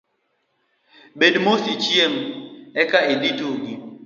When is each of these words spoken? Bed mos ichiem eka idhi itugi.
Bed 1.19 1.35
mos 1.45 1.63
ichiem 1.73 2.13
eka 2.81 2.99
idhi 3.13 3.27
itugi. 3.33 3.73